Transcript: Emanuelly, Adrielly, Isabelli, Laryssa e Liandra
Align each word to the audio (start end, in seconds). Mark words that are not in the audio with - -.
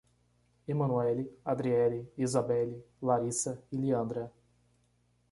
Emanuelly, 0.67 1.29
Adrielly, 1.45 2.09
Isabelli, 2.17 2.81
Laryssa 3.01 3.61
e 3.71 3.77
Liandra 3.77 4.31